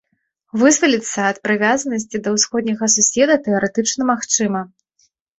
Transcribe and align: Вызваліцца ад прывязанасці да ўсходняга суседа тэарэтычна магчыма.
Вызваліцца 0.59 1.19
ад 1.31 1.37
прывязанасці 1.47 2.21
да 2.27 2.33
ўсходняга 2.35 2.85
суседа 2.95 3.35
тэарэтычна 3.49 4.07
магчыма. 4.11 4.63